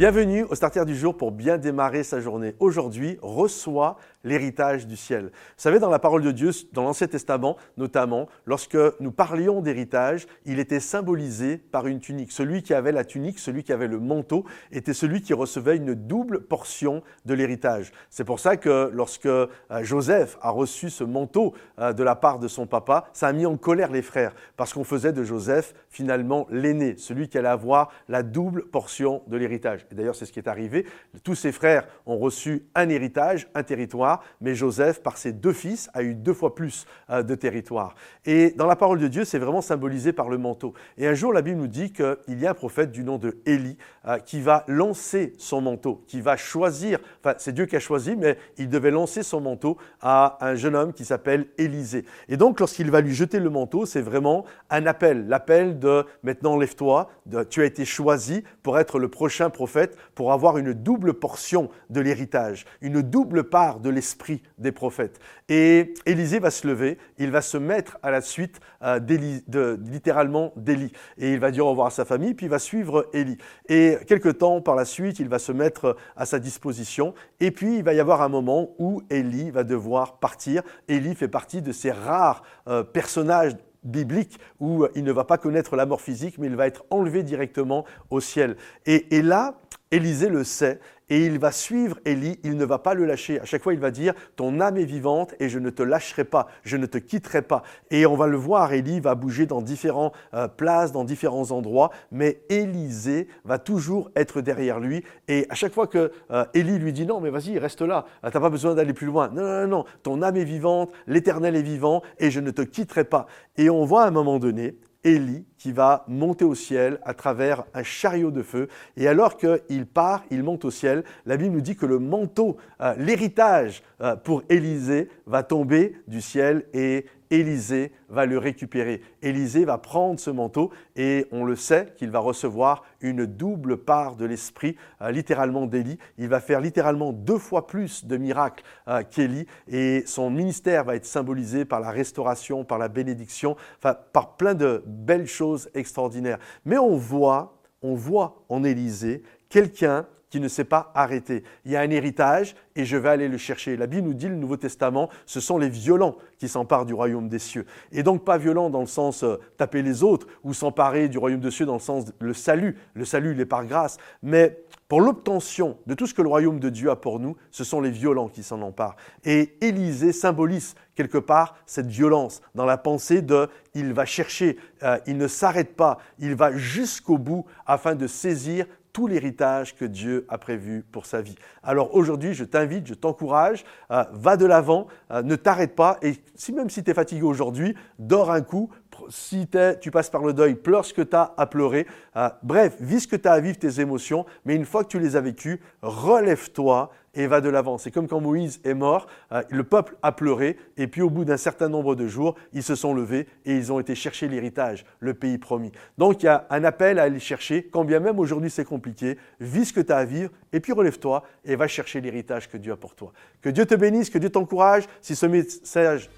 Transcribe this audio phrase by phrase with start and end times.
[0.00, 2.54] Bienvenue au Starter du jour pour bien démarrer sa journée.
[2.58, 5.24] Aujourd'hui, reçois l'héritage du ciel.
[5.24, 10.26] Vous savez, dans la parole de Dieu, dans l'Ancien Testament notamment, lorsque nous parlions d'héritage,
[10.44, 12.32] il était symbolisé par une tunique.
[12.32, 15.94] Celui qui avait la tunique, celui qui avait le manteau, était celui qui recevait une
[15.94, 17.92] double portion de l'héritage.
[18.10, 19.46] C'est pour ça que lorsque euh,
[19.82, 23.46] Joseph a reçu ce manteau euh, de la part de son papa, ça a mis
[23.46, 27.90] en colère les frères, parce qu'on faisait de Joseph finalement l'aîné, celui qui allait avoir
[28.08, 29.86] la double portion de l'héritage.
[29.90, 30.86] Et d'ailleurs, c'est ce qui est arrivé.
[31.24, 34.09] Tous ses frères ont reçu un héritage, un territoire
[34.40, 37.94] mais Joseph, par ses deux fils, a eu deux fois plus euh, de territoire.
[38.24, 40.74] Et dans la parole de Dieu, c'est vraiment symbolisé par le manteau.
[40.98, 43.38] Et un jour, la Bible nous dit qu'il y a un prophète du nom de
[43.46, 47.80] Élie euh, qui va lancer son manteau, qui va choisir, enfin c'est Dieu qui a
[47.80, 52.04] choisi, mais il devait lancer son manteau à un jeune homme qui s'appelle Élisée.
[52.28, 56.56] Et donc, lorsqu'il va lui jeter le manteau, c'est vraiment un appel, l'appel de maintenant
[56.56, 57.10] lève-toi,
[57.48, 62.00] tu as été choisi pour être le prochain prophète, pour avoir une double portion de
[62.00, 65.20] l'héritage, une double part de l'héritage l'esprit des prophètes.
[65.50, 70.54] Et Élisée va se lever, il va se mettre à la suite euh, de, littéralement
[70.56, 70.90] d'Élie.
[71.18, 73.36] Et il va dire au revoir à sa famille, puis il va suivre Élie.
[73.68, 77.12] Et quelque temps par la suite, il va se mettre à sa disposition.
[77.40, 80.62] Et puis il va y avoir un moment où Élie va devoir partir.
[80.88, 85.76] Élie fait partie de ces rares euh, personnages bibliques où il ne va pas connaître
[85.76, 88.56] la mort physique, mais il va être enlevé directement au ciel.
[88.86, 93.04] Et là, Élisée le sait et il va suivre Élie, il ne va pas le
[93.04, 93.40] lâcher.
[93.40, 96.24] À chaque fois, il va dire, ton âme est vivante et je ne te lâcherai
[96.24, 97.62] pas, je ne te quitterai pas.
[97.90, 101.90] Et on va le voir, Élie va bouger dans différentes euh, places, dans différents endroits,
[102.12, 105.02] mais Élisée va toujours être derrière lui.
[105.26, 108.26] Et à chaque fois que euh, Élie lui dit, non, mais vas-y, reste là, tu
[108.26, 109.28] n'as pas besoin d'aller plus loin.
[109.34, 113.02] Non, non, non, ton âme est vivante, l'Éternel est vivant et je ne te quitterai
[113.02, 113.26] pas.
[113.56, 117.64] Et on voit à un moment donné, Élie qui va monter au ciel à travers
[117.74, 118.68] un chariot de feu.
[118.96, 122.56] Et alors qu'il part, il monte au ciel, la Bible nous dit que le manteau,
[122.80, 129.00] euh, l'héritage euh, pour Élisée va tomber du ciel et Élisée va le récupérer.
[129.22, 134.16] Élisée va prendre ce manteau et on le sait qu'il va recevoir une double part
[134.16, 135.98] de l'esprit, euh, littéralement d'Élie.
[136.18, 140.96] Il va faire littéralement deux fois plus de miracles euh, qu'Élie et son ministère va
[140.96, 146.38] être symbolisé par la restauration, par la bénédiction, par plein de belles choses extraordinaires.
[146.64, 151.42] Mais on voit, on voit en Élisée quelqu'un qui ne s'est pas arrêté.
[151.64, 153.76] Il y a un héritage et je vais aller le chercher.
[153.76, 157.28] La Bible nous dit, le Nouveau Testament, ce sont les violents qui s'emparent du royaume
[157.28, 157.66] des cieux.
[157.92, 161.40] Et donc pas violents dans le sens euh, taper les autres ou s'emparer du royaume
[161.40, 162.78] des cieux dans le sens le salut.
[162.94, 163.98] Le salut, il est par grâce.
[164.22, 167.62] Mais pour l'obtention de tout ce que le royaume de Dieu a pour nous, ce
[167.62, 168.96] sont les violents qui s'en emparent.
[169.24, 174.98] Et Élisée symbolise quelque part cette violence dans la pensée de il va chercher, euh,
[175.06, 180.26] il ne s'arrête pas, il va jusqu'au bout afin de saisir tout l'héritage que Dieu
[180.28, 181.36] a prévu pour sa vie.
[181.62, 186.14] Alors aujourd'hui, je t'invite, je t'encourage, euh, va de l'avant, euh, ne t'arrête pas, et
[186.34, 188.70] si même si tu es fatigué aujourd'hui, dors un coup,
[189.08, 189.48] si
[189.80, 191.86] tu passes par le deuil, pleure ce que tu as à pleurer.
[192.16, 194.88] Euh, bref, vis ce que tu as à vivre, tes émotions, mais une fois que
[194.88, 197.78] tu les as vécues, relève-toi et va de l'avant.
[197.78, 201.24] C'est comme quand Moïse est mort, euh, le peuple a pleuré, et puis au bout
[201.24, 204.84] d'un certain nombre de jours, ils se sont levés et ils ont été chercher l'héritage,
[205.00, 205.72] le pays promis.
[205.98, 209.18] Donc il y a un appel à aller chercher, quand bien même aujourd'hui c'est compliqué,
[209.40, 212.56] vis ce que tu as à vivre, et puis relève-toi et va chercher l'héritage que
[212.56, 213.12] Dieu a pour toi.
[213.40, 214.84] Que Dieu te bénisse, que Dieu t'encourage.
[215.00, 216.10] Si ce message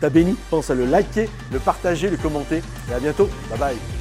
[0.00, 3.28] t'a béni, pense à le liker, le partager, le commenter, et à bientôt.
[3.50, 3.95] Bye bye.